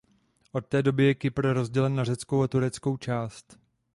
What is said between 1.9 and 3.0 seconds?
na řeckou a tureckou